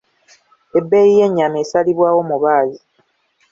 Ebbeeyi 0.77 1.11
y'ennyama 1.19 1.57
esalibwawo 1.63 2.21
mubaazi. 2.29 2.83